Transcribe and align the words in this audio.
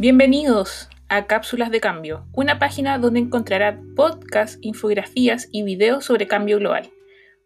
Bienvenidos 0.00 0.88
a 1.08 1.26
Cápsulas 1.26 1.72
de 1.72 1.80
Cambio, 1.80 2.24
una 2.32 2.60
página 2.60 2.98
donde 2.98 3.18
encontrará 3.18 3.80
podcasts, 3.96 4.56
infografías 4.62 5.48
y 5.50 5.64
videos 5.64 6.04
sobre 6.04 6.28
cambio 6.28 6.60
global, 6.60 6.88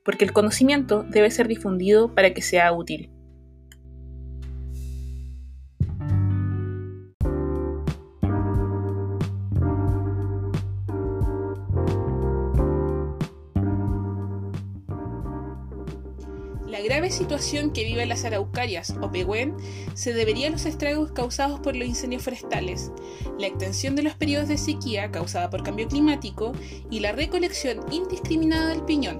porque 0.04 0.26
el 0.26 0.34
conocimiento 0.34 1.02
debe 1.02 1.30
ser 1.30 1.48
difundido 1.48 2.14
para 2.14 2.34
que 2.34 2.42
sea 2.42 2.70
útil. 2.70 3.10
La 16.72 16.80
grave 16.80 17.10
situación 17.10 17.70
que 17.70 17.84
viven 17.84 18.08
las 18.08 18.24
araucarias 18.24 18.94
o 19.02 19.12
pehuen 19.12 19.54
se 19.92 20.14
debería 20.14 20.46
a 20.48 20.50
los 20.50 20.64
estragos 20.64 21.12
causados 21.12 21.60
por 21.60 21.76
los 21.76 21.86
incendios 21.86 22.22
forestales, 22.22 22.90
la 23.38 23.46
extensión 23.46 23.94
de 23.94 24.02
los 24.02 24.14
periodos 24.14 24.48
de 24.48 24.56
sequía 24.56 25.10
causada 25.10 25.50
por 25.50 25.64
cambio 25.64 25.86
climático 25.86 26.52
y 26.90 27.00
la 27.00 27.12
recolección 27.12 27.80
indiscriminada 27.92 28.68
del 28.68 28.86
piñón. 28.86 29.18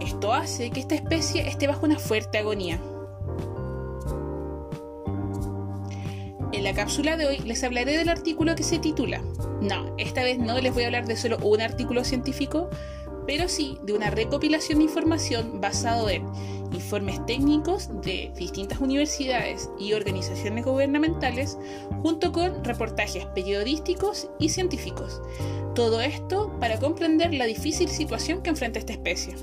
Esto 0.00 0.32
hace 0.32 0.70
que 0.70 0.80
esta 0.80 0.96
especie 0.96 1.46
esté 1.46 1.68
bajo 1.68 1.86
una 1.86 2.00
fuerte 2.00 2.38
agonía. 2.38 2.80
En 6.52 6.64
la 6.64 6.74
cápsula 6.74 7.16
de 7.16 7.26
hoy 7.26 7.38
les 7.38 7.62
hablaré 7.62 7.96
del 7.96 8.08
artículo 8.08 8.56
que 8.56 8.64
se 8.64 8.80
titula. 8.80 9.22
No, 9.60 9.94
esta 9.96 10.24
vez 10.24 10.40
no 10.40 10.60
les 10.60 10.74
voy 10.74 10.82
a 10.82 10.86
hablar 10.86 11.06
de 11.06 11.16
solo 11.16 11.38
un 11.38 11.60
artículo 11.60 12.02
científico, 12.02 12.68
pero 13.28 13.48
sí 13.48 13.78
de 13.84 13.92
una 13.92 14.10
recopilación 14.10 14.78
de 14.78 14.86
información 14.86 15.60
basado 15.60 16.10
en 16.10 16.24
informes 16.72 17.24
técnicos 17.26 17.88
de 18.02 18.32
distintas 18.36 18.80
universidades 18.80 19.70
y 19.78 19.92
organizaciones 19.92 20.64
gubernamentales, 20.64 21.58
junto 22.02 22.32
con 22.32 22.64
reportajes 22.64 23.26
periodísticos 23.26 24.28
y 24.38 24.48
científicos. 24.48 25.20
Todo 25.74 26.00
esto 26.00 26.56
para 26.60 26.78
comprender 26.78 27.32
la 27.34 27.46
difícil 27.46 27.88
situación 27.88 28.42
que 28.42 28.50
enfrenta 28.50 28.78
esta 28.78 28.92
especie. 28.92 29.34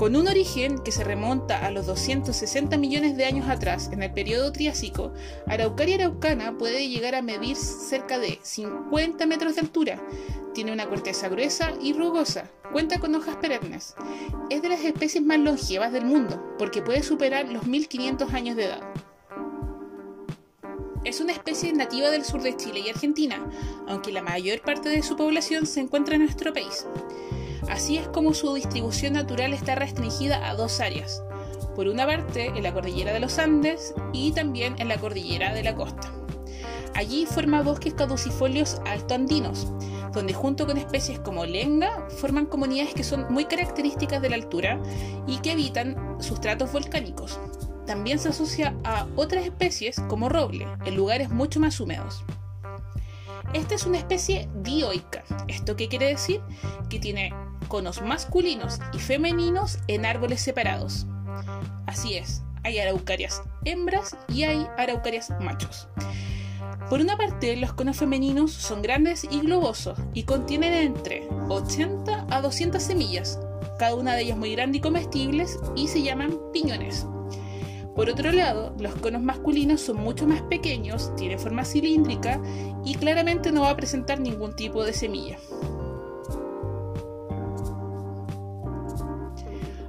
Con 0.00 0.16
un 0.16 0.28
origen 0.28 0.78
que 0.78 0.92
se 0.92 1.04
remonta 1.04 1.58
a 1.58 1.70
los 1.70 1.84
260 1.84 2.78
millones 2.78 3.18
de 3.18 3.26
años 3.26 3.50
atrás, 3.50 3.90
en 3.92 4.02
el 4.02 4.10
periodo 4.10 4.50
Triásico, 4.50 5.12
Araucaria 5.46 5.96
araucana 5.96 6.56
puede 6.56 6.88
llegar 6.88 7.14
a 7.14 7.20
medir 7.20 7.54
cerca 7.54 8.18
de 8.18 8.38
50 8.42 9.26
metros 9.26 9.56
de 9.56 9.60
altura. 9.60 10.02
Tiene 10.54 10.72
una 10.72 10.88
corteza 10.88 11.28
gruesa 11.28 11.72
y 11.80 11.92
rugosa, 11.92 12.50
cuenta 12.72 12.98
con 12.98 13.14
hojas 13.14 13.36
perennes. 13.36 13.94
Es 14.50 14.62
de 14.62 14.68
las 14.68 14.80
especies 14.80 15.24
más 15.24 15.38
longevas 15.38 15.92
del 15.92 16.04
mundo, 16.04 16.54
porque 16.58 16.82
puede 16.82 17.02
superar 17.02 17.48
los 17.48 17.66
1500 17.66 18.32
años 18.34 18.56
de 18.56 18.64
edad. 18.64 18.82
Es 21.04 21.20
una 21.20 21.32
especie 21.32 21.72
nativa 21.72 22.10
del 22.10 22.24
sur 22.24 22.42
de 22.42 22.56
Chile 22.56 22.80
y 22.80 22.90
Argentina, 22.90 23.48
aunque 23.86 24.12
la 24.12 24.22
mayor 24.22 24.60
parte 24.60 24.88
de 24.88 25.02
su 25.02 25.16
población 25.16 25.66
se 25.66 25.80
encuentra 25.80 26.16
en 26.16 26.24
nuestro 26.24 26.52
país. 26.52 26.86
Así 27.70 27.96
es 27.96 28.08
como 28.08 28.34
su 28.34 28.52
distribución 28.54 29.14
natural 29.14 29.52
está 29.52 29.76
restringida 29.76 30.48
a 30.48 30.54
dos 30.54 30.80
áreas. 30.80 31.22
Por 31.74 31.86
una 31.88 32.06
parte, 32.06 32.46
en 32.46 32.62
la 32.62 32.74
cordillera 32.74 33.12
de 33.12 33.20
los 33.20 33.38
Andes 33.38 33.94
y 34.12 34.32
también 34.32 34.74
en 34.78 34.88
la 34.88 34.98
cordillera 34.98 35.54
de 35.54 35.62
la 35.62 35.74
costa. 35.74 36.12
Allí 36.94 37.24
forma 37.24 37.62
bosques 37.62 37.94
caducifolios 37.94 38.80
altoandinos, 38.84 39.68
donde 40.12 40.34
junto 40.34 40.66
con 40.66 40.76
especies 40.76 41.18
como 41.20 41.44
lenga 41.44 42.06
forman 42.18 42.46
comunidades 42.46 42.94
que 42.94 43.04
son 43.04 43.26
muy 43.30 43.44
características 43.44 44.20
de 44.22 44.30
la 44.30 44.36
altura 44.36 44.80
y 45.26 45.38
que 45.38 45.52
habitan 45.52 45.96
sustratos 46.20 46.72
volcánicos. 46.72 47.38
También 47.86 48.18
se 48.18 48.28
asocia 48.28 48.74
a 48.84 49.06
otras 49.16 49.44
especies 49.44 50.00
como 50.08 50.28
roble, 50.28 50.66
en 50.84 50.96
lugares 50.96 51.30
mucho 51.30 51.60
más 51.60 51.80
húmedos. 51.80 52.24
Esta 53.52 53.74
es 53.74 53.84
una 53.84 53.98
especie 53.98 54.48
dioica. 54.62 55.24
¿Esto 55.48 55.74
qué 55.74 55.88
quiere 55.88 56.06
decir? 56.06 56.40
Que 56.88 57.00
tiene 57.00 57.34
conos 57.66 58.00
masculinos 58.00 58.78
y 58.92 58.98
femeninos 58.98 59.78
en 59.88 60.06
árboles 60.06 60.40
separados. 60.40 61.06
Así 61.86 62.14
es, 62.14 62.42
hay 62.62 62.78
araucarias 62.78 63.42
hembras 63.64 64.16
y 64.28 64.44
hay 64.44 64.66
araucarias 64.76 65.30
machos. 65.40 65.88
Por 66.90 67.00
una 67.00 67.16
parte, 67.16 67.56
los 67.56 67.72
conos 67.72 67.98
femeninos 67.98 68.50
son 68.50 68.82
grandes 68.82 69.22
y 69.22 69.38
globosos 69.38 69.96
y 70.12 70.24
contienen 70.24 70.74
entre 70.74 71.28
80 71.48 72.26
a 72.28 72.40
200 72.40 72.82
semillas, 72.82 73.38
cada 73.78 73.94
una 73.94 74.16
de 74.16 74.22
ellas 74.22 74.36
muy 74.36 74.50
grande 74.50 74.78
y 74.78 74.80
comestibles 74.80 75.60
y 75.76 75.86
se 75.86 76.02
llaman 76.02 76.36
piñones. 76.52 77.06
Por 77.94 78.10
otro 78.10 78.32
lado, 78.32 78.74
los 78.76 78.92
conos 78.96 79.22
masculinos 79.22 79.80
son 79.80 79.98
mucho 79.98 80.26
más 80.26 80.42
pequeños, 80.42 81.14
tienen 81.14 81.38
forma 81.38 81.64
cilíndrica 81.64 82.42
y 82.84 82.96
claramente 82.96 83.52
no 83.52 83.60
va 83.60 83.70
a 83.70 83.76
presentar 83.76 84.18
ningún 84.18 84.56
tipo 84.56 84.82
de 84.84 84.92
semilla. 84.92 85.38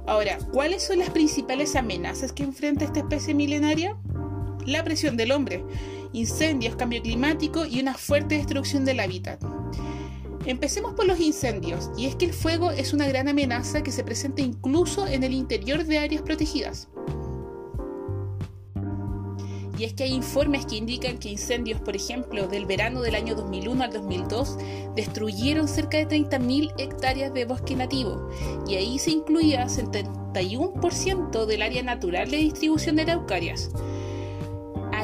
Ahora, 0.06 0.38
¿cuáles 0.52 0.84
son 0.84 1.00
las 1.00 1.10
principales 1.10 1.74
amenazas 1.74 2.32
que 2.32 2.44
enfrenta 2.44 2.84
esta 2.84 3.00
especie 3.00 3.34
milenaria? 3.34 3.96
La 4.66 4.84
presión 4.84 5.16
del 5.16 5.32
hombre, 5.32 5.64
incendios, 6.12 6.76
cambio 6.76 7.02
climático 7.02 7.66
y 7.66 7.80
una 7.80 7.94
fuerte 7.94 8.36
destrucción 8.36 8.84
del 8.84 9.00
hábitat. 9.00 9.42
Empecemos 10.44 10.94
por 10.94 11.06
los 11.06 11.20
incendios, 11.20 11.90
y 11.96 12.06
es 12.06 12.16
que 12.16 12.24
el 12.24 12.32
fuego 12.32 12.72
es 12.72 12.92
una 12.92 13.06
gran 13.06 13.28
amenaza 13.28 13.82
que 13.82 13.92
se 13.92 14.02
presenta 14.02 14.42
incluso 14.42 15.06
en 15.06 15.22
el 15.22 15.32
interior 15.32 15.84
de 15.84 15.98
áreas 15.98 16.22
protegidas 16.22 16.88
y 19.82 19.84
es 19.84 19.94
que 19.94 20.04
hay 20.04 20.12
informes 20.12 20.64
que 20.64 20.76
indican 20.76 21.18
que 21.18 21.30
incendios, 21.30 21.80
por 21.80 21.96
ejemplo, 21.96 22.46
del 22.46 22.66
verano 22.66 23.00
del 23.00 23.16
año 23.16 23.34
2001 23.34 23.82
al 23.82 23.92
2002, 23.92 24.56
destruyeron 24.94 25.66
cerca 25.66 25.98
de 25.98 26.06
30.000 26.06 26.74
hectáreas 26.78 27.34
de 27.34 27.44
bosque 27.46 27.74
nativo, 27.74 28.28
y 28.68 28.76
ahí 28.76 29.00
se 29.00 29.10
incluía 29.10 29.66
71% 29.66 31.46
del 31.46 31.62
área 31.62 31.82
natural 31.82 32.30
de 32.30 32.36
distribución 32.36 32.94
de 32.94 33.02
araucarias. 33.02 33.70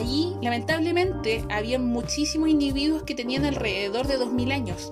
Allí, 0.08 0.34
lamentablemente, 0.40 1.44
había 1.50 1.78
muchísimos 1.78 2.48
individuos 2.48 3.02
que 3.02 3.14
tenían 3.14 3.44
alrededor 3.44 4.06
de 4.06 4.18
2.000 4.18 4.52
años. 4.52 4.90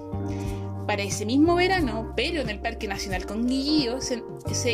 Para 0.87 1.05
ese 1.05 1.25
mismo 1.25 1.55
verano, 1.55 2.13
pero 2.15 2.43
en 2.43 2.51
el 2.51 2.61
Parque 2.61 2.87
Nacional 2.87 3.25
Conguillío, 3.25 4.03
se, 4.03 4.23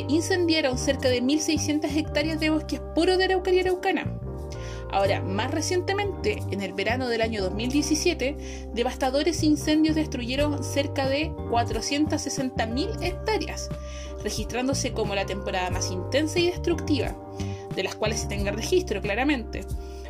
incendiaron 0.09 0.79
cerca 0.79 1.09
de 1.11 1.23
1.600 1.23 1.97
hectáreas 1.97 2.41
de 2.41 2.51
bosques 2.51 2.81
puro 2.93 3.17
de 3.17 3.27
araucaria 3.27 3.61
araucana. 3.61 4.19
Ahora, 4.91 5.23
más 5.23 5.53
recientemente, 5.53 6.43
en 6.51 6.61
el 6.61 6.73
verano 6.73 7.07
del 7.07 7.23
año 7.23 7.41
2017, 7.41 8.71
devastadores 8.75 9.45
incendios 9.45 9.95
destruyeron 9.95 10.65
cerca 10.65 11.07
de 11.07 11.31
460.000 11.31 13.01
hectáreas, 13.01 13.69
registrándose 14.25 14.91
como 14.93 15.15
la 15.15 15.25
temporada 15.25 15.71
más 15.71 15.93
intensa 15.93 16.41
y 16.41 16.49
destructiva, 16.49 17.17
de 17.77 17.85
las 17.85 17.95
cuales 17.95 18.23
se 18.23 18.27
tenga 18.27 18.51
registro 18.51 19.01
claramente. 19.01 19.65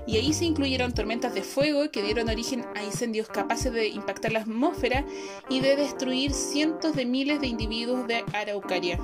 Y 0.07 0.17
ahí 0.17 0.33
se 0.33 0.45
incluyeron 0.45 0.93
tormentas 0.93 1.35
de 1.35 1.43
fuego 1.43 1.91
que 1.91 2.03
dieron 2.03 2.29
origen 2.29 2.65
a 2.75 2.83
incendios 2.83 3.29
capaces 3.29 3.73
de 3.73 3.89
impactar 3.89 4.33
la 4.33 4.41
atmósfera 4.41 5.05
y 5.49 5.61
de 5.61 5.77
destruir 5.77 6.33
cientos 6.33 6.97
de 6.97 7.07
miles 7.07 7.41
de 7.41 7.47
individuos 7.47 8.07
de 8.07 8.25
Araucaria. 8.33 8.99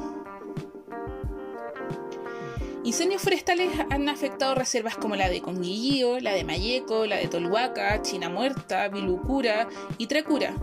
Incendios 2.88 3.20
forestales 3.20 3.70
han 3.90 4.08
afectado 4.08 4.54
reservas 4.54 4.96
como 4.96 5.14
la 5.14 5.28
de 5.28 5.42
Conguillío, 5.42 6.20
la 6.20 6.32
de 6.32 6.44
Mayeco, 6.44 7.04
la 7.04 7.16
de 7.16 7.28
Tolhuaca, 7.28 8.00
China 8.00 8.30
Muerta, 8.30 8.88
Vilucura 8.88 9.68
y 9.98 10.06
Tracura, 10.06 10.54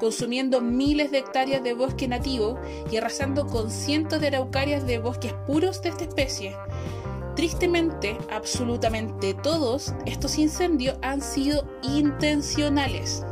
consumiendo 0.00 0.62
miles 0.62 1.10
de 1.10 1.18
hectáreas 1.18 1.62
de 1.62 1.74
bosque 1.74 2.08
nativo 2.08 2.58
y 2.90 2.96
arrasando 2.96 3.46
con 3.46 3.70
cientos 3.70 4.22
de 4.22 4.28
araucarias 4.28 4.86
de 4.86 4.98
bosques 4.98 5.34
puros 5.46 5.82
de 5.82 5.90
esta 5.90 6.04
especie. 6.04 6.56
Tristemente, 7.36 8.16
absolutamente 8.30 9.34
todos 9.34 9.94
estos 10.06 10.38
incendios 10.38 10.96
han 11.02 11.20
sido 11.20 11.66
intencionales. 11.82 13.24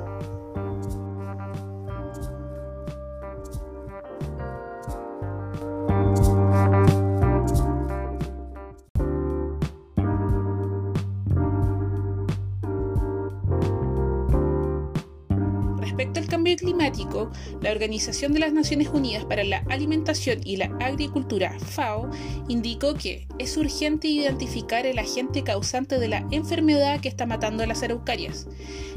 Cambio 16.52 16.56
climático, 16.56 17.31
la 17.60 17.70
Organización 17.70 18.32
de 18.32 18.40
las 18.40 18.52
Naciones 18.52 18.88
Unidas 18.88 19.25
para 19.25 19.44
la 19.44 19.64
Alimentación 19.69 20.40
y 20.44 20.56
la 20.56 20.66
Agricultura, 20.81 21.56
FAO, 21.58 22.10
indicó 22.49 22.94
que 22.94 23.26
es 23.38 23.56
urgente 23.56 24.08
identificar 24.08 24.87
el 24.87 24.99
agente 24.99 25.43
causante 25.43 25.99
de 25.99 26.08
la 26.08 26.26
enfermedad 26.31 27.00
que 27.00 27.08
está 27.08 27.26
matando 27.26 27.62
a 27.62 27.66
las 27.66 27.82
araucarias 27.82 28.46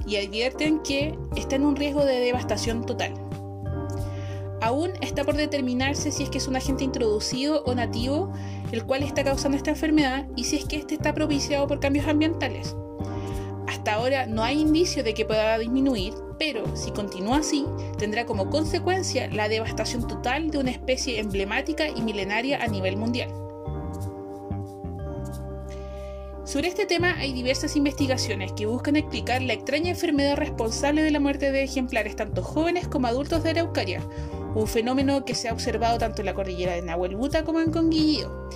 y 0.07 0.17
advierten 0.17 0.79
que 0.79 1.17
está 1.35 1.55
en 1.55 1.65
un 1.65 1.75
riesgo 1.75 2.03
de 2.03 2.19
devastación 2.19 2.85
total. 2.85 3.13
aún 4.61 4.91
está 5.01 5.23
por 5.23 5.35
determinarse 5.35 6.11
si 6.11 6.23
es 6.23 6.29
que 6.29 6.39
es 6.39 6.47
un 6.47 6.55
agente 6.55 6.83
introducido 6.83 7.63
o 7.65 7.75
nativo 7.75 8.33
el 8.71 8.83
cual 8.83 9.03
está 9.03 9.23
causando 9.23 9.57
esta 9.57 9.69
enfermedad 9.71 10.25
y 10.35 10.45
si 10.45 10.55
es 10.55 10.65
que 10.65 10.77
este 10.77 10.95
está 10.95 11.13
propiciado 11.13 11.67
por 11.67 11.79
cambios 11.79 12.07
ambientales. 12.07 12.75
Hasta 13.67 13.93
ahora 13.93 14.25
no 14.25 14.43
hay 14.43 14.59
indicio 14.59 15.03
de 15.03 15.13
que 15.13 15.25
pueda 15.25 15.59
disminuir, 15.59 16.13
pero 16.37 16.75
si 16.75 16.91
continúa 16.91 17.37
así, 17.37 17.65
tendrá 17.97 18.25
como 18.25 18.49
consecuencia 18.49 19.27
la 19.27 19.49
devastación 19.49 20.07
total 20.07 20.49
de 20.49 20.57
una 20.57 20.71
especie 20.71 21.19
emblemática 21.19 21.87
y 21.87 22.01
milenaria 22.01 22.61
a 22.63 22.67
nivel 22.67 22.97
mundial. 22.97 23.29
Sobre 26.45 26.67
este 26.67 26.85
tema 26.85 27.15
hay 27.17 27.33
diversas 27.33 27.75
investigaciones 27.75 28.51
que 28.53 28.67
buscan 28.67 28.95
explicar 28.95 29.41
la 29.41 29.53
extraña 29.53 29.89
enfermedad 29.89 30.37
responsable 30.37 31.01
de 31.01 31.09
la 31.09 31.19
muerte 31.19 31.51
de 31.51 31.63
ejemplares 31.63 32.15
tanto 32.15 32.43
jóvenes 32.43 32.87
como 32.87 33.07
adultos 33.07 33.43
de 33.43 33.49
Araucaria, 33.49 34.01
un 34.53 34.67
fenómeno 34.67 35.25
que 35.25 35.33
se 35.33 35.49
ha 35.49 35.53
observado 35.53 35.97
tanto 35.97 36.21
en 36.21 36.27
la 36.27 36.35
cordillera 36.35 36.73
de 36.73 36.83
Nahuel 36.83 37.15
Buta 37.15 37.43
como 37.43 37.59
en 37.59 37.71
Conguillío. 37.71 38.47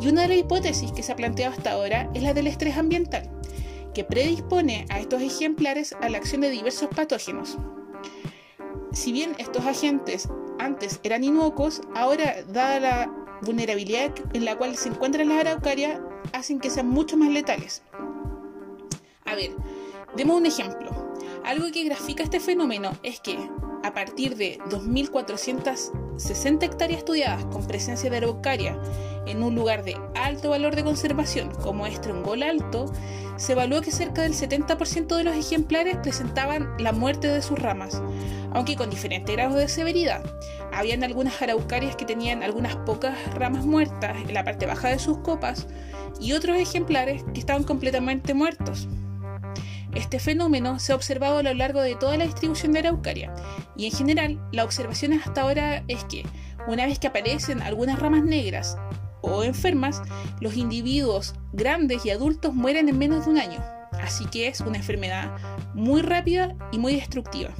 Y 0.00 0.08
una 0.08 0.22
de 0.22 0.28
las 0.28 0.38
hipótesis 0.38 0.90
que 0.90 1.02
se 1.02 1.12
ha 1.12 1.16
planteado 1.16 1.54
hasta 1.54 1.72
ahora 1.72 2.10
es 2.12 2.24
la 2.24 2.34
del 2.34 2.48
estrés 2.48 2.76
ambiental, 2.76 3.30
que 3.94 4.04
predispone 4.04 4.86
a 4.90 5.00
estos 5.00 5.22
ejemplares 5.22 5.94
a 6.00 6.08
la 6.08 6.18
acción 6.18 6.40
de 6.40 6.50
diversos 6.50 6.88
patógenos. 6.94 7.56
Si 8.92 9.12
bien 9.12 9.34
estos 9.38 9.64
agentes 9.66 10.28
antes 10.58 11.00
eran 11.02 11.24
inocuos, 11.24 11.80
ahora, 11.94 12.42
dada 12.48 12.80
la 12.80 13.12
vulnerabilidad 13.42 14.12
en 14.32 14.44
la 14.44 14.56
cual 14.56 14.76
se 14.76 14.88
encuentran 14.88 15.28
las 15.28 15.40
araucarias, 15.40 16.00
hacen 16.32 16.60
que 16.60 16.70
sean 16.70 16.88
mucho 16.88 17.16
más 17.16 17.30
letales. 17.30 17.82
A 19.24 19.34
ver, 19.34 19.52
demos 20.16 20.36
un 20.36 20.46
ejemplo. 20.46 20.90
Algo 21.44 21.70
que 21.72 21.84
grafica 21.84 22.22
este 22.22 22.40
fenómeno 22.40 22.92
es 23.02 23.20
que 23.20 23.38
a 23.84 23.94
partir 23.94 24.36
de 24.36 24.58
2.460 24.70 26.62
hectáreas 26.62 26.98
estudiadas 26.98 27.44
con 27.46 27.66
presencia 27.66 28.10
de 28.10 28.16
araucaria 28.16 28.76
en 29.28 29.42
un 29.42 29.54
lugar 29.54 29.84
de 29.84 29.96
alto 30.14 30.50
valor 30.50 30.74
de 30.74 30.84
conservación 30.84 31.50
como 31.62 31.86
es 31.86 32.00
Trongol 32.00 32.42
Alto, 32.42 32.92
se 33.36 33.52
evaluó 33.52 33.80
que 33.82 33.92
cerca 33.92 34.22
del 34.22 34.34
70% 34.34 35.16
de 35.16 35.24
los 35.24 35.36
ejemplares 35.36 35.96
presentaban 35.98 36.74
la 36.78 36.92
muerte 36.92 37.28
de 37.28 37.40
sus 37.40 37.58
ramas, 37.58 38.02
aunque 38.52 38.76
con 38.76 38.90
diferentes 38.90 39.34
grados 39.34 39.56
de 39.56 39.68
severidad. 39.68 40.22
Habían 40.72 41.04
algunas 41.04 41.40
araucarias 41.40 41.94
que 41.94 42.04
tenían 42.04 42.42
algunas 42.42 42.74
pocas 42.76 43.16
ramas 43.34 43.64
muertas 43.64 44.16
en 44.16 44.34
la 44.34 44.44
parte 44.44 44.66
baja 44.66 44.88
de 44.88 44.98
sus 44.98 45.18
copas 45.18 45.66
y 46.20 46.32
otros 46.32 46.56
ejemplares 46.56 47.22
que 47.32 47.40
estaban 47.40 47.64
completamente 47.64 48.34
muertos. 48.34 48.88
Este 49.94 50.18
fenómeno 50.18 50.78
se 50.78 50.92
ha 50.92 50.96
observado 50.96 51.38
a 51.38 51.42
lo 51.42 51.54
largo 51.54 51.80
de 51.80 51.94
toda 51.94 52.16
la 52.16 52.24
distribución 52.24 52.72
de 52.72 52.80
Araucaria 52.80 53.32
y 53.76 53.86
en 53.86 53.92
general 53.92 54.40
la 54.52 54.64
observación 54.64 55.12
hasta 55.12 55.42
ahora 55.42 55.82
es 55.88 56.04
que 56.04 56.24
una 56.66 56.86
vez 56.86 56.98
que 56.98 57.06
aparecen 57.06 57.62
algunas 57.62 57.98
ramas 57.98 58.22
negras 58.22 58.76
o 59.20 59.42
enfermas, 59.44 60.02
los 60.40 60.56
individuos 60.56 61.34
grandes 61.52 62.04
y 62.06 62.10
adultos 62.10 62.54
mueren 62.54 62.88
en 62.88 62.98
menos 62.98 63.24
de 63.24 63.30
un 63.32 63.38
año, 63.38 63.62
así 64.02 64.26
que 64.26 64.48
es 64.48 64.60
una 64.60 64.78
enfermedad 64.78 65.36
muy 65.74 66.02
rápida 66.02 66.54
y 66.72 66.78
muy 66.78 66.94
destructiva. 66.94 67.50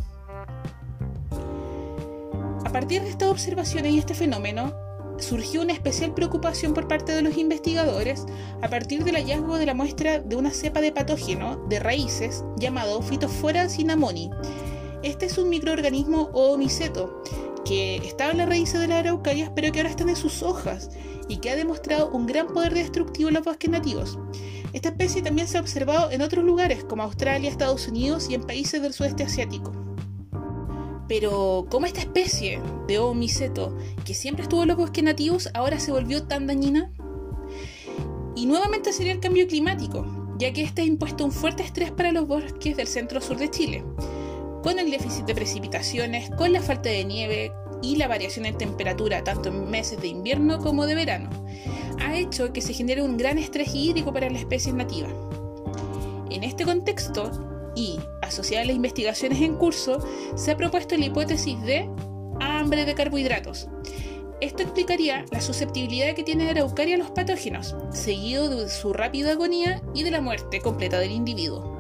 A 2.65 2.71
partir 2.71 3.03
de 3.03 3.11
estas 3.11 3.31
observaciones 3.31 3.93
y 3.93 3.99
este 3.99 4.15
fenómeno, 4.15 4.75
surgió 5.19 5.63
una 5.63 5.73
especial 5.73 6.15
preocupación 6.15 6.75
por 6.75 6.89
parte 6.89 7.13
de 7.13 7.23
los 7.23 7.37
investigadores 7.37 8.27
a 8.63 8.69
partir 8.69 9.05
del 9.05 9.17
hallazgo 9.17 9.59
de 9.59 9.67
la 9.67 9.75
muestra 9.75 10.21
de 10.21 10.37
una 10.37 10.51
cepa 10.51 10.81
de 10.81 10.93
patógeno 10.93 11.57
de 11.69 11.81
raíces 11.81 12.45
llamado 12.57 13.03
Phytophthora 13.03 13.69
cinnamoni. 13.69 14.31
Este 15.03 15.27
es 15.27 15.39
un 15.39 15.49
microorganismo 15.49 16.31
o 16.33 16.57
miceto 16.57 17.23
que 17.65 17.97
estaba 17.97 18.33
en 18.33 18.39
las 18.39 18.49
raíces 18.49 18.81
de 18.81 18.89
las 18.89 19.01
araucarias 19.01 19.51
pero 19.55 19.73
que 19.73 19.81
ahora 19.81 19.91
está 19.91 20.05
en 20.05 20.17
sus 20.17 20.43
hojas 20.43 20.91
y 21.29 21.39
que 21.39 21.51
ha 21.51 21.57
demostrado 21.57 22.11
un 22.11 22.27
gran 22.27 22.49
poder 22.49 22.75
destructivo 22.75 23.29
en 23.29 23.35
los 23.35 23.45
bosques 23.45 23.71
nativos. 23.71 24.19
Esta 24.73 24.91
especie 24.91 25.23
también 25.23 25.49
se 25.49 25.59
ha 25.59 25.61
observado 25.61 26.11
en 26.11 26.23
otros 26.23 26.45
lugares 26.45 26.85
como 26.85 27.03
Australia, 27.03 27.51
Estados 27.51 27.89
Unidos 27.89 28.29
y 28.29 28.35
en 28.35 28.43
países 28.43 28.83
del 28.83 28.93
sudeste 28.93 29.25
asiático. 29.25 29.73
Pero, 31.09 31.67
¿cómo 31.71 31.87
esta 31.87 32.01
especie 32.01 32.61
de 32.87 32.99
Omiceto, 32.99 33.75
que 34.05 34.13
siempre 34.13 34.43
estuvo 34.43 34.63
en 34.63 34.69
los 34.69 34.77
bosques 34.77 35.03
nativos, 35.03 35.49
ahora 35.55 35.81
se 35.81 35.91
volvió 35.91 36.25
tan 36.25 36.47
dañina? 36.47 36.93
Y 38.37 38.45
nuevamente 38.45 38.93
sería 38.93 39.13
el 39.13 39.21
cambio 39.21 39.47
climático, 39.49 40.05
ya 40.39 40.53
que 40.53 40.63
este 40.63 40.83
ha 40.83 40.85
impuesto 40.85 41.25
un 41.25 41.33
fuerte 41.33 41.63
estrés 41.63 41.91
para 41.93 42.13
los 42.13 42.29
bosques 42.29 42.77
del 42.77 42.87
centro-sur 42.87 43.39
de 43.39 43.51
Chile, 43.51 43.85
con 44.63 44.79
el 44.79 44.91
déficit 44.91 45.25
de 45.25 45.35
precipitaciones, 45.35 46.31
con 46.31 46.53
la 46.53 46.61
falta 46.61 46.91
de 46.91 47.05
nieve 47.05 47.53
y 47.83 47.97
la 47.97 48.09
variación 48.09 48.47
en 48.47 48.59
temperatura 48.59 49.25
tanto 49.25 49.49
en 49.49 49.71
meses 49.71 50.01
de 50.01 50.09
invierno 50.09 50.59
como 50.59 50.87
de 50.87 50.95
verano, 50.95 51.31
ha 52.01 52.17
hecho 52.17 52.53
que 52.53 52.61
se 52.61 52.73
genere 52.73 53.03
un 53.03 53.17
gran 53.17 53.39
estrés 53.39 53.75
hídrico 53.75 54.13
para 54.13 54.31
las 54.31 54.41
especies 54.41 54.75
nativas. 54.75 55.13
En 56.31 56.45
este 56.45 56.65
contexto, 56.65 57.31
y 57.75 57.99
asociada 58.23 58.65
a 58.65 58.67
las 58.67 58.77
investigaciones 58.77 59.41
en 59.41 59.57
curso, 59.57 60.05
se 60.35 60.51
ha 60.51 60.57
propuesto 60.57 60.97
la 60.97 61.07
hipótesis 61.07 61.61
de 61.63 61.89
hambre 62.41 62.85
de 62.85 62.95
carbohidratos. 62.95 63.69
Esto 64.41 64.63
explicaría 64.63 65.25
la 65.33 65.41
susceptibilidad 65.41 66.15
que 66.15 66.23
tiene 66.23 66.49
Araucaria 66.49 66.95
a 66.95 66.99
los 66.99 67.11
patógenos, 67.11 67.75
seguido 67.91 68.49
de 68.49 68.69
su 68.69 68.93
rápida 68.93 69.33
agonía 69.33 69.83
y 69.95 70.05
de 70.05 70.13
la 70.13 70.21
muerte 70.21 70.61
completa 70.61 71.01
del 71.01 71.11
individuo. 71.11 71.77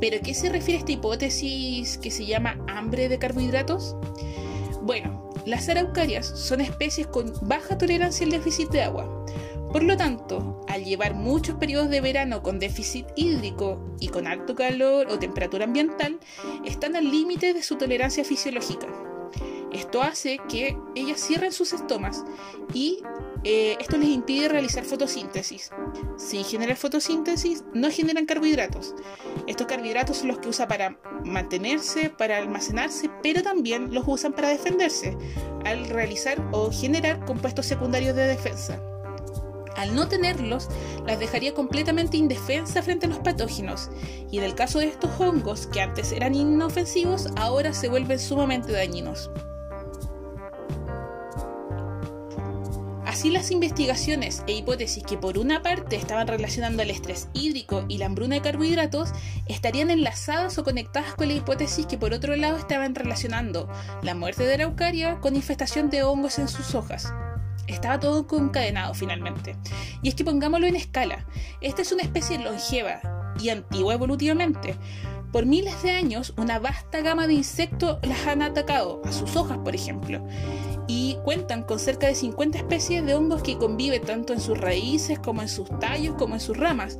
¿Pero 0.00 0.18
qué 0.22 0.34
se 0.34 0.48
refiere 0.48 0.78
a 0.78 0.80
esta 0.80 0.92
hipótesis 0.92 1.98
que 1.98 2.10
se 2.10 2.26
llama 2.26 2.58
hambre 2.68 3.08
de 3.08 3.18
carbohidratos? 3.18 3.96
Bueno, 4.86 5.28
las 5.46 5.68
araucarias 5.68 6.26
son 6.26 6.60
especies 6.60 7.08
con 7.08 7.32
baja 7.42 7.76
tolerancia 7.76 8.24
al 8.24 8.30
déficit 8.30 8.70
de 8.70 8.82
agua, 8.82 9.26
por 9.72 9.82
lo 9.82 9.96
tanto, 9.96 10.64
al 10.68 10.84
llevar 10.84 11.14
muchos 11.14 11.56
periodos 11.56 11.90
de 11.90 12.00
verano 12.00 12.40
con 12.40 12.60
déficit 12.60 13.04
hídrico 13.16 13.96
y 13.98 14.06
con 14.06 14.28
alto 14.28 14.54
calor 14.54 15.08
o 15.10 15.18
temperatura 15.18 15.64
ambiental, 15.64 16.20
están 16.64 16.94
al 16.94 17.10
límite 17.10 17.52
de 17.52 17.64
su 17.64 17.74
tolerancia 17.74 18.24
fisiológica. 18.24 18.86
Esto 19.72 20.02
hace 20.02 20.38
que 20.48 20.78
ellas 20.94 21.20
cierren 21.20 21.52
sus 21.52 21.72
estomas 21.72 22.24
y 22.72 23.02
eh, 23.44 23.76
esto 23.80 23.96
les 23.96 24.08
impide 24.08 24.48
realizar 24.48 24.84
fotosíntesis. 24.84 25.70
Sin 26.16 26.44
generar 26.44 26.76
fotosíntesis, 26.76 27.64
no 27.74 27.90
generan 27.90 28.26
carbohidratos. 28.26 28.94
Estos 29.46 29.66
carbohidratos 29.66 30.18
son 30.18 30.28
los 30.28 30.38
que 30.38 30.48
usan 30.48 30.68
para 30.68 30.98
mantenerse, 31.24 32.10
para 32.10 32.38
almacenarse, 32.38 33.10
pero 33.22 33.42
también 33.42 33.92
los 33.92 34.04
usan 34.06 34.32
para 34.32 34.48
defenderse, 34.48 35.16
al 35.64 35.88
realizar 35.88 36.42
o 36.52 36.70
generar 36.70 37.24
compuestos 37.24 37.66
secundarios 37.66 38.16
de 38.16 38.26
defensa. 38.26 38.80
Al 39.76 39.94
no 39.94 40.08
tenerlos, 40.08 40.68
las 41.06 41.18
dejaría 41.18 41.52
completamente 41.52 42.16
indefensas 42.16 42.84
frente 42.84 43.06
a 43.06 43.10
los 43.10 43.18
patógenos, 43.18 43.90
y 44.30 44.38
en 44.38 44.44
el 44.44 44.54
caso 44.54 44.78
de 44.78 44.86
estos 44.86 45.20
hongos, 45.20 45.66
que 45.66 45.82
antes 45.82 46.12
eran 46.12 46.34
inofensivos, 46.34 47.28
ahora 47.36 47.74
se 47.74 47.88
vuelven 47.88 48.18
sumamente 48.18 48.72
dañinos. 48.72 49.30
Las 53.30 53.50
investigaciones 53.50 54.42
e 54.46 54.54
hipótesis 54.54 55.04
que 55.04 55.18
por 55.18 55.36
una 55.36 55.62
parte 55.62 55.94
estaban 55.96 56.26
relacionando 56.26 56.82
el 56.82 56.90
estrés 56.90 57.28
hídrico 57.34 57.84
y 57.86 57.98
la 57.98 58.06
hambruna 58.06 58.36
de 58.36 58.40
carbohidratos 58.40 59.10
estarían 59.46 59.90
enlazadas 59.90 60.56
o 60.58 60.64
conectadas 60.64 61.14
con 61.14 61.28
la 61.28 61.34
hipótesis 61.34 61.86
que 61.86 61.98
por 61.98 62.14
otro 62.14 62.34
lado 62.34 62.56
estaban 62.56 62.94
relacionando 62.94 63.68
la 64.02 64.14
muerte 64.14 64.44
de 64.44 64.54
Araucaria 64.54 65.20
con 65.20 65.36
infestación 65.36 65.90
de 65.90 66.02
hongos 66.02 66.38
en 66.38 66.48
sus 66.48 66.74
hojas. 66.74 67.12
Estaba 67.66 68.00
todo 68.00 68.26
concadenado 68.26 68.94
finalmente. 68.94 69.54
Y 70.02 70.08
es 70.08 70.14
que 70.14 70.24
pongámoslo 70.24 70.66
en 70.66 70.76
escala. 70.76 71.26
Esta 71.60 71.82
es 71.82 71.92
una 71.92 72.02
especie 72.02 72.38
longeva 72.38 73.00
y 73.38 73.50
antigua 73.50 73.94
evolutivamente. 73.94 74.76
Por 75.30 75.44
miles 75.44 75.82
de 75.82 75.90
años, 75.90 76.32
una 76.38 76.58
vasta 76.58 77.02
gama 77.02 77.26
de 77.26 77.34
insectos 77.34 77.98
las 78.02 78.26
han 78.26 78.40
atacado, 78.42 79.02
a 79.04 79.12
sus 79.12 79.36
hojas, 79.36 79.58
por 79.58 79.74
ejemplo, 79.74 80.26
y 80.86 81.16
cuentan 81.24 81.62
con 81.62 81.78
cerca 81.78 82.06
de 82.06 82.14
50 82.14 82.58
especies 82.58 83.04
de 83.04 83.14
hongos 83.14 83.42
que 83.42 83.58
conviven 83.58 84.02
tanto 84.02 84.32
en 84.32 84.40
sus 84.40 84.58
raíces 84.58 85.18
como 85.18 85.42
en 85.42 85.48
sus 85.48 85.68
tallos 85.80 86.14
como 86.16 86.34
en 86.34 86.40
sus 86.40 86.56
ramas, 86.56 86.98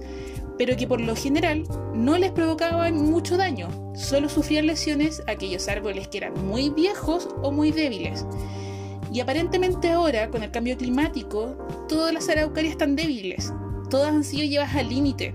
pero 0.58 0.76
que 0.76 0.86
por 0.86 1.00
lo 1.00 1.14
general 1.14 1.64
no 1.94 2.18
les 2.18 2.32
provocaban 2.32 2.96
mucho 2.96 3.36
daño, 3.36 3.68
solo 3.94 4.28
sufrían 4.28 4.66
lesiones 4.66 5.22
aquellos 5.26 5.68
árboles 5.68 6.08
que 6.08 6.18
eran 6.18 6.46
muy 6.46 6.70
viejos 6.70 7.28
o 7.42 7.52
muy 7.52 7.72
débiles. 7.72 8.26
Y 9.12 9.20
aparentemente 9.20 9.90
ahora, 9.90 10.30
con 10.30 10.42
el 10.42 10.50
cambio 10.50 10.76
climático, 10.76 11.56
todas 11.88 12.12
las 12.12 12.28
araucarias 12.28 12.72
están 12.72 12.96
débiles. 12.96 13.52
Todas 13.88 14.12
han 14.12 14.24
sido 14.24 14.44
llevadas 14.44 14.74
al 14.74 14.88
límite. 14.88 15.34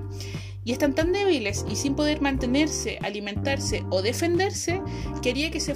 Y 0.64 0.72
están 0.72 0.94
tan 0.94 1.12
débiles 1.14 1.66
y 1.70 1.76
sin 1.76 1.96
poder 1.96 2.22
mantenerse, 2.22 3.00
alimentarse 3.02 3.84
o 3.90 4.02
defenderse, 4.02 4.82
que 5.24 5.32
haría 5.32 5.50
que 5.50 5.60
se, 5.60 5.76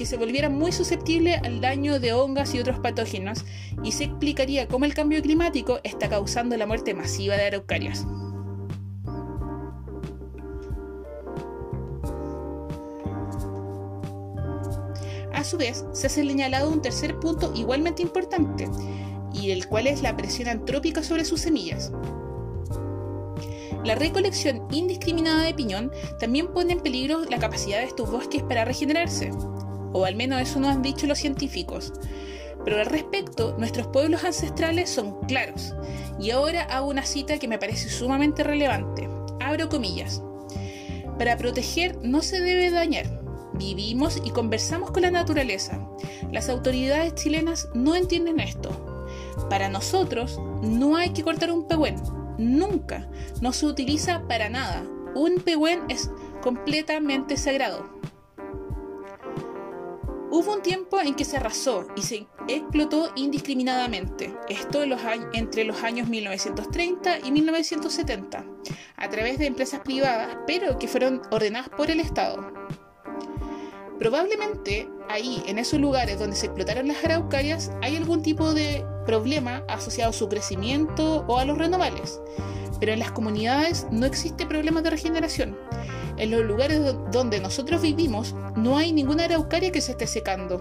que 0.00 0.06
se 0.06 0.16
volvieran 0.16 0.56
muy 0.56 0.72
susceptibles 0.72 1.42
al 1.42 1.60
daño 1.60 2.00
de 2.00 2.14
hongas 2.14 2.54
y 2.54 2.58
otros 2.58 2.78
patógenos, 2.78 3.44
y 3.84 3.92
se 3.92 4.04
explicaría 4.04 4.66
cómo 4.66 4.86
el 4.86 4.94
cambio 4.94 5.20
climático 5.20 5.78
está 5.84 6.08
causando 6.08 6.56
la 6.56 6.64
muerte 6.66 6.94
masiva 6.94 7.36
de 7.36 7.44
araucarias. 7.44 8.06
A 15.34 15.44
su 15.44 15.58
vez, 15.58 15.84
se 15.92 16.06
ha 16.06 16.10
señalado 16.10 16.70
un 16.70 16.80
tercer 16.80 17.18
punto 17.20 17.52
igualmente 17.54 18.00
importante, 18.00 18.70
y 19.34 19.50
el 19.50 19.68
cual 19.68 19.86
es 19.86 20.00
la 20.00 20.16
presión 20.16 20.48
antrópica 20.48 21.02
sobre 21.02 21.26
sus 21.26 21.42
semillas. 21.42 21.92
La 23.84 23.96
recolección 23.96 24.66
indiscriminada 24.70 25.42
de 25.42 25.52
piñón 25.52 25.92
también 26.18 26.54
pone 26.54 26.72
en 26.72 26.80
peligro 26.80 27.26
la 27.26 27.38
capacidad 27.38 27.80
de 27.80 27.84
estos 27.84 28.10
bosques 28.10 28.42
para 28.42 28.64
regenerarse, 28.64 29.30
o 29.92 30.04
al 30.04 30.16
menos 30.16 30.40
eso 30.40 30.60
nos 30.60 30.70
han 30.70 30.82
dicho 30.82 31.06
los 31.06 31.18
científicos. 31.18 31.92
Pero 32.64 32.78
al 32.78 32.86
respecto, 32.86 33.56
nuestros 33.58 33.86
pueblos 33.86 34.24
ancestrales 34.24 34.90
son 34.90 35.20
claros, 35.26 35.74
y 36.18 36.30
ahora 36.30 36.62
hago 36.64 36.88
una 36.88 37.04
cita 37.04 37.38
que 37.38 37.48
me 37.48 37.58
parece 37.58 37.88
sumamente 37.88 38.42
relevante. 38.42 39.08
Abro 39.40 39.68
comillas. 39.68 40.22
Para 41.18 41.36
proteger 41.36 41.98
no 42.02 42.22
se 42.22 42.40
debe 42.40 42.70
dañar. 42.70 43.20
Vivimos 43.54 44.20
y 44.24 44.30
conversamos 44.30 44.90
con 44.90 45.02
la 45.02 45.10
naturaleza. 45.10 45.86
Las 46.32 46.48
autoridades 46.48 47.14
chilenas 47.14 47.68
no 47.74 47.94
entienden 47.94 48.40
esto. 48.40 48.70
Para 49.48 49.68
nosotros 49.68 50.40
no 50.62 50.96
hay 50.96 51.10
que 51.10 51.22
cortar 51.22 51.50
un 51.50 51.66
pehuen, 51.66 51.96
nunca, 52.38 53.08
no 53.40 53.52
se 53.52 53.66
utiliza 53.66 54.22
para 54.28 54.48
nada. 54.48 54.84
Un 55.14 55.40
pehuen 55.40 55.80
es 55.88 56.10
completamente 56.42 57.36
sagrado. 57.36 57.84
Hubo 60.32 60.54
un 60.54 60.62
tiempo 60.62 61.00
en 61.00 61.14
que 61.16 61.24
se 61.24 61.38
arrasó 61.38 61.88
y 61.96 62.02
se 62.02 62.26
explotó 62.46 63.10
indiscriminadamente, 63.16 64.32
esto 64.48 64.84
entre 65.32 65.64
los 65.64 65.82
años 65.82 66.08
1930 66.08 67.18
y 67.26 67.32
1970, 67.32 68.44
a 68.96 69.08
través 69.08 69.38
de 69.38 69.46
empresas 69.46 69.80
privadas, 69.80 70.36
pero 70.46 70.78
que 70.78 70.86
fueron 70.86 71.20
ordenadas 71.32 71.68
por 71.70 71.90
el 71.90 71.98
Estado. 71.98 72.52
Probablemente 73.98 74.88
ahí, 75.08 75.42
en 75.46 75.58
esos 75.58 75.80
lugares 75.80 76.18
donde 76.18 76.36
se 76.36 76.46
explotaron 76.46 76.86
las 76.86 77.04
araucarias, 77.04 77.72
hay 77.82 77.96
algún 77.96 78.22
tipo 78.22 78.54
de 78.54 78.86
problema 79.04 79.64
asociado 79.68 80.10
a 80.10 80.14
su 80.14 80.28
crecimiento 80.28 81.24
o 81.26 81.38
a 81.38 81.44
los 81.44 81.58
renovables. 81.58 82.20
Pero 82.78 82.92
en 82.92 83.00
las 83.00 83.10
comunidades 83.10 83.86
no 83.90 84.06
existe 84.06 84.46
problema 84.46 84.80
de 84.80 84.90
regeneración. 84.90 85.58
En 86.20 86.30
los 86.30 86.44
lugares 86.44 86.78
donde 87.10 87.40
nosotros 87.40 87.80
vivimos 87.80 88.34
no 88.54 88.76
hay 88.76 88.92
ninguna 88.92 89.24
araucaria 89.24 89.72
que 89.72 89.80
se 89.80 89.92
esté 89.92 90.06
secando. 90.06 90.60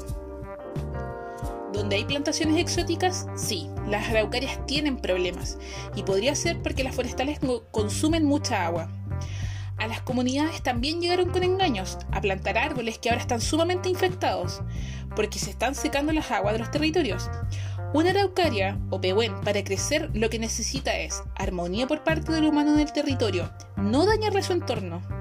Donde 1.74 1.98
hay 1.98 2.06
plantaciones 2.06 2.58
exóticas, 2.58 3.28
sí, 3.36 3.70
las 3.86 4.08
araucarias 4.08 4.66
tienen 4.68 4.96
problemas 4.96 5.58
y 5.98 6.04
podría 6.04 6.34
ser 6.34 6.62
porque 6.62 6.86
las 6.86 6.96
forestales 6.96 7.42
consumen 7.72 8.24
mucha 8.24 8.66
agua. 8.66 8.90
A 9.76 9.88
las 9.88 10.02
comunidades 10.02 10.64
también 10.64 11.02
llegaron 11.02 11.30
con 11.30 11.44
engaños 11.44 11.98
a 12.14 12.22
plantar 12.22 12.58
árboles 12.58 12.98
que 12.98 13.10
ahora 13.10 13.22
están 13.22 13.42
sumamente 13.42 13.90
infectados 13.90 14.62
porque 15.14 15.40
se 15.40 15.50
están 15.50 15.76
secando 15.76 16.14
las 16.14 16.32
aguas 16.32 16.54
de 16.54 16.60
los 16.60 16.72
territorios. 16.72 17.30
Una 17.94 18.12
araucaria 18.12 18.80
o 18.92 19.02
pehuen 19.02 19.42
para 19.42 19.62
crecer 19.66 20.10
lo 20.14 20.30
que 20.30 20.40
necesita 20.40 20.98
es 20.98 21.22
armonía 21.36 21.86
por 21.86 22.06
parte 22.06 22.32
del 22.32 22.46
humano 22.46 22.76
en 22.76 22.80
el 22.80 22.94
territorio, 22.94 23.52
no 23.76 24.06
dañarle 24.06 24.42
su 24.42 24.54
entorno. 24.54 25.19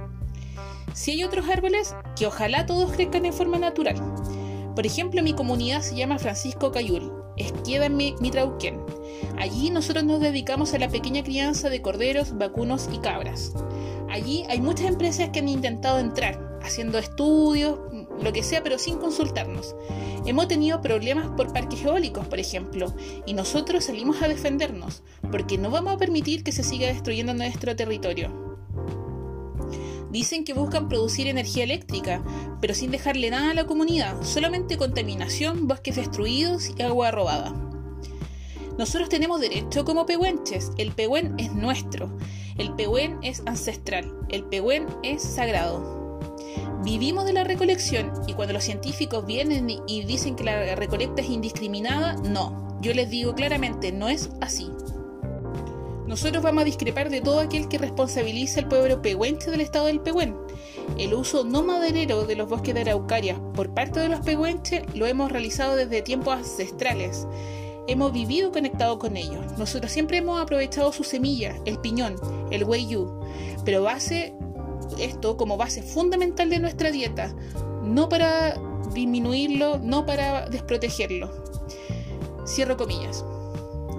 Si 0.95 1.12
hay 1.12 1.25
otros 1.25 1.49
árboles, 1.49 1.95
que 2.16 2.26
ojalá 2.26 2.66
todos 2.66 2.92
crezcan 2.92 3.25
en 3.25 3.33
forma 3.33 3.59
natural. 3.59 3.97
Por 4.75 4.87
ejemplo, 4.87 5.23
mi 5.23 5.33
comunidad 5.33 5.83
se 5.83 5.97
llama 5.97 6.18
Francisco 6.18 6.71
Cayul, 6.71 7.12
Esquieda 7.37 7.88
Mitrauquén. 7.88 8.80
Allí 9.37 9.71
nosotros 9.71 10.04
nos 10.04 10.21
dedicamos 10.21 10.75
a 10.75 10.78
la 10.78 10.88
pequeña 10.88 11.23
crianza 11.23 11.68
de 11.71 11.83
corderos, 11.83 12.37
vacunos 12.37 12.88
y 12.92 12.99
cabras. 12.99 13.54
Allí 14.09 14.45
hay 14.49 14.61
muchas 14.61 14.87
empresas 14.87 15.30
que 15.30 15.40
han 15.40 15.49
intentado 15.49 15.99
entrar, 15.99 16.59
haciendo 16.62 16.99
estudios, 16.99 17.78
lo 18.23 18.33
que 18.33 18.42
sea, 18.42 18.62
pero 18.62 18.78
sin 18.78 18.99
consultarnos. 18.99 19.75
Hemos 20.26 20.49
tenido 20.49 20.80
problemas 20.80 21.28
por 21.37 21.52
parques 21.52 21.85
eólicos, 21.85 22.26
por 22.26 22.38
ejemplo, 22.38 22.95
y 23.26 23.35
nosotros 23.35 23.85
salimos 23.85 24.23
a 24.23 24.28
defendernos, 24.28 25.02
porque 25.30 25.59
no 25.59 25.71
vamos 25.71 25.95
a 25.95 25.99
permitir 25.99 26.42
que 26.42 26.52
se 26.52 26.64
siga 26.64 26.88
destruyendo 26.88 27.35
nuestro 27.35 27.76
territorio. 27.76 28.48
Dicen 30.11 30.45
que 30.45 30.55
buscan 30.55 30.88
producir 30.88 31.27
energía 31.27 31.65
eléctrica, 31.65 32.23
pero 32.61 32.75
sin 32.75 32.91
dejarle 32.91 33.31
nada 33.31 33.50
a 33.50 33.55
la 33.55 33.67
comunidad, 33.67 34.23
solamente 34.23 34.77
contaminación, 34.77 35.69
bosques 35.69 35.97
destruidos 35.97 36.71
y 36.77 36.83
agua 36.83 37.11
robada. 37.11 37.55
Nosotros 38.79 39.09
tenemos 39.09 39.41
derecho 39.41 39.85
como 39.85 40.07
pehuenches, 40.07 40.71
el 40.79 40.93
pehuen 40.93 41.35
es 41.38 41.53
nuestro, 41.53 42.17
el 42.57 42.75
pehuen 42.75 43.19
es 43.23 43.43
ancestral, 43.45 44.15
el 44.29 44.45
pehuen 44.45 44.87
es 45.03 45.23
sagrado 45.23 45.99
vivimos 46.83 47.25
de 47.25 47.33
la 47.33 47.45
recolección 47.45 48.12
y 48.27 48.35
cuando 48.35 48.55
los 48.55 48.65
científicos 48.65 49.27
vienen 49.27 49.69
y 49.87 50.05
dicen 50.05 50.37
que 50.37 50.45
la 50.45 50.75
recolecta 50.75 51.23
es 51.23 51.29
indiscriminada, 51.29 52.15
no. 52.15 52.79
Yo 52.81 52.95
les 52.95 53.11
digo 53.11 53.35
claramente, 53.35 53.93
no 53.93 54.09
es 54.09 54.31
así. 54.41 54.71
Nosotros 56.09 56.43
vamos 56.43 56.62
a 56.62 56.65
discrepar 56.65 57.11
de 57.11 57.21
todo 57.21 57.38
aquel 57.38 57.69
que 57.69 57.77
responsabiliza 57.77 58.61
al 58.61 58.69
pueblo 58.69 59.03
pehuenche 59.03 59.50
del 59.50 59.61
estado 59.61 59.87
del 59.87 60.00
Pehuen. 60.00 60.35
El 60.97 61.12
uso 61.12 61.45
no 61.45 61.62
maderero 61.62 62.25
de 62.25 62.35
los 62.35 62.49
bosques 62.49 62.75
de 62.75 62.81
araucaria 62.81 63.38
por 63.53 63.75
parte 63.75 64.00
de 64.00 64.09
los 64.09 64.21
pehuenches 64.21 64.83
lo 64.95 65.07
hemos 65.07 65.31
realizado 65.31 65.77
desde 65.77 66.00
tiempos 66.00 66.35
ancestrales. 66.35 67.27
Hemos 67.88 68.15
vivido 68.15 68.50
conectados 68.53 68.97
con 68.97 69.19
ellos. 69.19 69.59
Nosotros 69.59 69.93
siempre 69.93 70.17
hemos 70.17 70.41
aprovechado 70.41 70.95
su 70.95 71.05
semilla, 71.05 71.55
el 71.67 71.79
piñón, 71.79 72.17
el 72.50 72.65
weyú, 72.65 73.21
pero 73.67 73.83
base 73.83 74.35
esto 74.99 75.37
como 75.37 75.59
base 75.59 75.83
fundamental 75.83 76.49
de 76.49 76.59
nuestra 76.59 76.91
dieta, 76.91 77.35
no 77.83 78.09
para 78.09 78.59
disminuirlo, 78.95 79.79
no 79.79 80.07
para 80.07 80.49
desprotegerlo. 80.49 81.31
Cierro 82.47 82.79
comillas. 82.79 83.27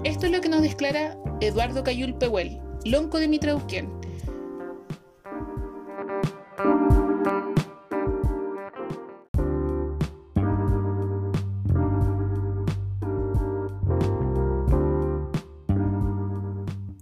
Esto 0.02 0.26
es 0.26 0.32
lo 0.32 0.40
que 0.40 0.48
nos 0.48 0.62
declara 0.62 1.16
Eduardo 1.42 1.82
Cayul 1.82 2.14
Pehuel, 2.14 2.60
lonco 2.84 3.18
de 3.18 3.26
Mitrauquén. 3.26 3.88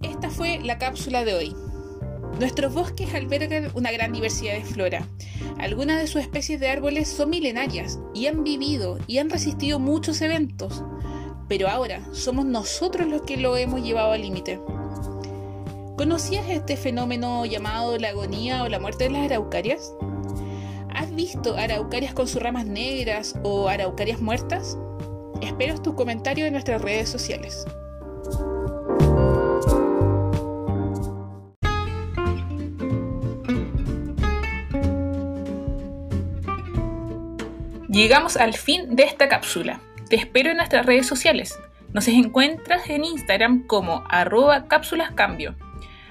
Esta 0.01 0.29
fue 0.29 0.59
la 0.59 0.77
cápsula 0.77 1.25
de 1.25 1.33
hoy. 1.33 1.55
Nuestros 2.39 2.73
bosques 2.73 3.13
albergan 3.13 3.69
una 3.73 3.91
gran 3.91 4.13
diversidad 4.13 4.53
de 4.53 4.63
flora. 4.63 5.05
Algunas 5.57 5.99
de 5.99 6.07
sus 6.07 6.21
especies 6.21 6.61
de 6.61 6.69
árboles 6.69 7.09
son 7.09 7.29
milenarias 7.29 7.99
y 8.15 8.27
han 8.27 8.45
vivido 8.45 8.99
y 9.05 9.17
han 9.17 9.29
resistido 9.29 9.79
muchos 9.79 10.21
eventos, 10.21 10.81
pero 11.49 11.67
ahora 11.67 12.01
somos 12.13 12.45
nosotros 12.45 13.07
los 13.07 13.23
que 13.23 13.35
lo 13.35 13.57
hemos 13.57 13.81
llevado 13.81 14.11
al 14.11 14.21
límite. 14.21 14.61
¿Conocías 15.97 16.47
este 16.47 16.77
fenómeno 16.77 17.45
llamado 17.45 17.97
la 17.97 18.09
agonía 18.09 18.63
o 18.63 18.69
la 18.69 18.79
muerte 18.79 19.05
de 19.05 19.09
las 19.09 19.23
araucarias? 19.23 19.91
¿Has 20.93 21.13
visto 21.13 21.57
araucarias 21.57 22.13
con 22.13 22.27
sus 22.27 22.41
ramas 22.41 22.65
negras 22.65 23.35
o 23.43 23.67
araucarias 23.67 24.21
muertas? 24.21 24.77
Espero 25.41 25.81
tus 25.81 25.95
comentarios 25.95 26.47
en 26.47 26.53
nuestras 26.53 26.81
redes 26.81 27.09
sociales. 27.09 27.65
Llegamos 37.89 38.37
al 38.37 38.53
fin 38.53 38.95
de 38.95 39.03
esta 39.03 39.27
cápsula. 39.27 39.81
Te 40.09 40.15
espero 40.15 40.49
en 40.49 40.57
nuestras 40.57 40.87
redes 40.87 41.05
sociales. 41.05 41.59
Nos 41.93 42.07
encuentras 42.07 42.89
en 42.89 43.05
Instagram 43.05 43.67
como 43.67 44.03
arroba 44.09 44.67
cápsulascambio. 44.67 45.55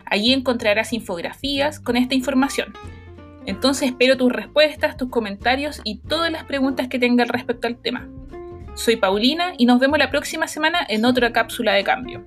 Allí 0.04 0.32
encontrarás 0.32 0.92
infografías 0.92 1.80
con 1.80 1.96
esta 1.96 2.14
información. 2.14 2.72
Entonces 3.44 3.88
espero 3.88 4.16
tus 4.16 4.32
respuestas, 4.32 4.96
tus 4.96 5.10
comentarios 5.10 5.80
y 5.82 5.98
todas 5.98 6.30
las 6.30 6.44
preguntas 6.44 6.86
que 6.86 7.00
tengas 7.00 7.26
respecto 7.26 7.66
al 7.66 7.76
tema. 7.76 8.06
Soy 8.74 8.94
Paulina 8.94 9.54
y 9.58 9.66
nos 9.66 9.80
vemos 9.80 9.98
la 9.98 10.10
próxima 10.10 10.46
semana 10.46 10.78
en 10.88 11.04
otra 11.04 11.32
cápsula 11.32 11.72
de 11.72 11.82
cambio. 11.82 12.24